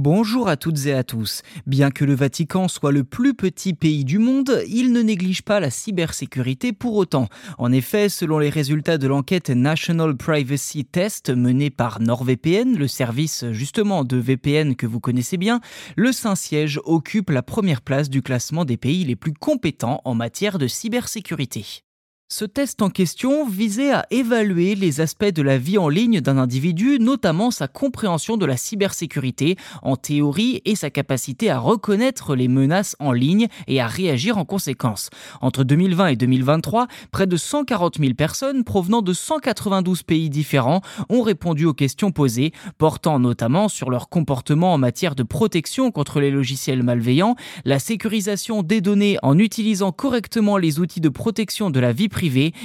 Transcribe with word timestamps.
Bonjour 0.00 0.48
à 0.48 0.56
toutes 0.56 0.86
et 0.86 0.92
à 0.94 1.02
tous. 1.02 1.42
Bien 1.66 1.90
que 1.90 2.04
le 2.04 2.14
Vatican 2.14 2.68
soit 2.68 2.92
le 2.92 3.02
plus 3.02 3.34
petit 3.34 3.74
pays 3.74 4.04
du 4.04 4.20
monde, 4.20 4.62
il 4.68 4.92
ne 4.92 5.02
néglige 5.02 5.42
pas 5.42 5.58
la 5.58 5.70
cybersécurité 5.70 6.72
pour 6.72 6.94
autant. 6.94 7.26
En 7.58 7.72
effet, 7.72 8.08
selon 8.08 8.38
les 8.38 8.48
résultats 8.48 8.96
de 8.96 9.08
l'enquête 9.08 9.50
National 9.50 10.16
Privacy 10.16 10.84
Test 10.84 11.30
menée 11.30 11.70
par 11.70 12.00
NordVPN, 12.00 12.76
le 12.78 12.86
service 12.86 13.46
justement 13.50 14.04
de 14.04 14.18
VPN 14.18 14.76
que 14.76 14.86
vous 14.86 15.00
connaissez 15.00 15.36
bien, 15.36 15.60
le 15.96 16.12
Saint-Siège 16.12 16.78
occupe 16.84 17.30
la 17.30 17.42
première 17.42 17.82
place 17.82 18.08
du 18.08 18.22
classement 18.22 18.64
des 18.64 18.76
pays 18.76 19.04
les 19.04 19.16
plus 19.16 19.34
compétents 19.34 20.00
en 20.04 20.14
matière 20.14 20.58
de 20.60 20.68
cybersécurité. 20.68 21.82
Ce 22.30 22.44
test 22.44 22.82
en 22.82 22.90
question 22.90 23.48
visait 23.48 23.90
à 23.90 24.06
évaluer 24.10 24.74
les 24.74 25.00
aspects 25.00 25.32
de 25.32 25.40
la 25.40 25.56
vie 25.56 25.78
en 25.78 25.88
ligne 25.88 26.20
d'un 26.20 26.36
individu, 26.36 26.98
notamment 27.00 27.50
sa 27.50 27.68
compréhension 27.68 28.36
de 28.36 28.44
la 28.44 28.58
cybersécurité 28.58 29.56
en 29.80 29.96
théorie 29.96 30.60
et 30.66 30.76
sa 30.76 30.90
capacité 30.90 31.48
à 31.48 31.58
reconnaître 31.58 32.36
les 32.36 32.48
menaces 32.48 32.96
en 32.98 33.12
ligne 33.12 33.48
et 33.66 33.80
à 33.80 33.86
réagir 33.86 34.36
en 34.36 34.44
conséquence. 34.44 35.08
Entre 35.40 35.64
2020 35.64 36.08
et 36.08 36.16
2023, 36.16 36.88
près 37.12 37.26
de 37.26 37.38
140 37.38 37.98
000 37.98 38.12
personnes 38.12 38.62
provenant 38.62 39.00
de 39.00 39.14
192 39.14 40.02
pays 40.02 40.28
différents 40.28 40.82
ont 41.08 41.22
répondu 41.22 41.64
aux 41.64 41.72
questions 41.72 42.10
posées, 42.10 42.52
portant 42.76 43.18
notamment 43.18 43.68
sur 43.68 43.88
leur 43.88 44.10
comportement 44.10 44.74
en 44.74 44.78
matière 44.78 45.14
de 45.14 45.22
protection 45.22 45.90
contre 45.90 46.20
les 46.20 46.30
logiciels 46.30 46.82
malveillants, 46.82 47.36
la 47.64 47.78
sécurisation 47.78 48.62
des 48.62 48.82
données 48.82 49.16
en 49.22 49.38
utilisant 49.38 49.92
correctement 49.92 50.58
les 50.58 50.78
outils 50.78 51.00
de 51.00 51.08
protection 51.08 51.70
de 51.70 51.80
la 51.80 51.92
vie 51.92 52.10
privée 52.10 52.17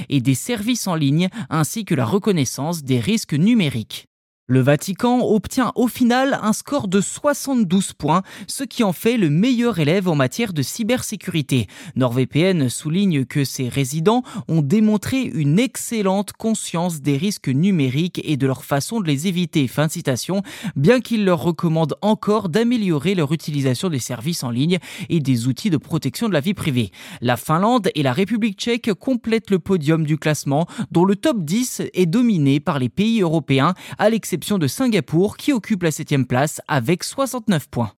et 0.10 0.22
des 0.22 0.36
services 0.36 0.88
en 0.88 0.96
ligne, 0.96 1.30
ainsi 1.50 1.86
que 1.86 1.96
la 1.96 2.06
reconnaissance 2.06 2.84
des 2.84 3.00
risques 3.00 3.34
numériques. 3.34 4.08
Le 4.48 4.60
Vatican 4.60 5.22
obtient 5.22 5.72
au 5.76 5.88
final 5.88 6.38
un 6.42 6.52
score 6.52 6.90
de 6.90 7.00
72 7.00 7.94
points, 7.94 8.24
ce 8.46 8.66
qui 8.66 8.84
en 8.84 8.92
fait 8.92 9.16
le 9.16 9.30
meilleur 9.30 9.80
élève 9.80 10.10
en 10.10 10.16
matière 10.16 10.52
de 10.52 10.62
cybersécurité. 10.62 11.68
NordVPN 11.96 12.68
souligne 12.68 13.24
que 13.24 13.46
ses 13.46 13.70
résidents 13.70 14.22
ont 14.50 14.62
démontré 14.62 15.22
une 15.22 15.60
excellente 15.60 16.34
conscience 16.34 17.00
des 17.00 17.16
risques 17.16 17.48
numériques 17.48 18.20
et 18.26 18.36
de 18.36 18.46
leur 18.46 18.66
façon 18.66 19.00
de 19.00 19.08
les 19.08 19.28
éviter. 19.28 19.66
Fin 19.70 19.88
de 19.88 19.94
citation, 19.94 20.42
bien 20.76 21.00
qu'il 21.00 21.24
leur 21.24 21.42
recommande 21.42 21.96
encore 22.02 22.50
d'améliorer 22.50 23.16
leur 23.16 23.32
utilisation 23.32 23.88
des 23.88 24.00
services 24.00 24.44
en 24.44 24.50
ligne 24.50 24.80
et 25.08 25.22
des 25.22 25.48
outils 25.48 25.70
de 25.70 25.78
protection 25.78 26.28
de 26.28 26.34
la 26.34 26.42
vie 26.42 26.54
privée. 26.54 26.92
La 27.22 27.38
Finlande 27.38 27.92
et 27.96 28.04
la 28.04 28.12
République 28.12 28.60
tchèque 28.60 28.94
complètent 28.94 29.52
le 29.52 29.60
podium 29.60 30.06
du 30.06 30.18
classement, 30.18 30.68
dont 30.92 31.06
le 31.06 31.16
top 31.16 31.46
10 31.46 31.84
est 31.94 32.08
dominé 32.08 32.60
par 32.60 32.78
les 32.78 32.90
pays 32.90 33.22
européens, 33.22 33.74
à 33.98 34.10
l'exception 34.10 34.34
de 34.52 34.68
Singapour 34.68 35.38
qui 35.38 35.54
occupe 35.54 35.84
la 35.84 35.92
7 35.92 36.28
place 36.28 36.62
avec 36.68 37.04
69 37.04 37.70
points. 37.70 37.94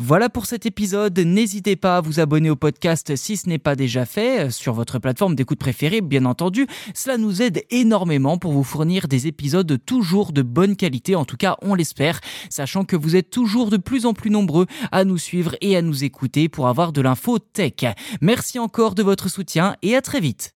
Voilà 0.00 0.28
pour 0.28 0.46
cet 0.46 0.64
épisode. 0.64 1.18
N'hésitez 1.18 1.74
pas 1.74 1.96
à 1.96 2.00
vous 2.00 2.20
abonner 2.20 2.50
au 2.50 2.56
podcast 2.56 3.16
si 3.16 3.36
ce 3.36 3.48
n'est 3.48 3.58
pas 3.58 3.74
déjà 3.74 4.06
fait 4.06 4.46
euh, 4.46 4.50
sur 4.50 4.72
votre 4.72 4.98
plateforme 4.98 5.34
d'écoute 5.34 5.58
préférée, 5.58 6.00
bien 6.00 6.24
entendu. 6.24 6.68
Cela 6.94 7.16
nous 7.16 7.42
aide 7.42 7.64
énormément 7.70 8.38
pour 8.38 8.52
vous 8.52 8.62
fournir 8.62 9.08
des 9.08 9.26
épisodes 9.26 9.78
toujours 9.84 10.32
de 10.32 10.42
bonne 10.42 10.76
qualité, 10.76 11.16
en 11.16 11.24
tout 11.24 11.36
cas 11.36 11.56
on 11.62 11.74
l'espère, 11.74 12.20
sachant 12.48 12.84
que 12.84 12.94
vous 12.96 13.16
êtes 13.16 13.30
toujours 13.30 13.70
de 13.70 13.76
plus 13.76 14.06
en 14.06 14.14
plus 14.14 14.30
nombreux 14.30 14.66
à 14.92 15.04
nous 15.04 15.18
suivre 15.18 15.56
et 15.60 15.76
à 15.76 15.82
nous 15.82 16.04
écouter 16.04 16.48
pour 16.48 16.68
avoir 16.68 16.92
de 16.92 17.00
l'info 17.00 17.38
tech. 17.40 17.84
Merci 18.20 18.60
encore 18.60 18.94
de 18.94 19.02
votre 19.02 19.28
soutien 19.28 19.74
et 19.82 19.96
à 19.96 20.02
très 20.02 20.20
vite. 20.20 20.57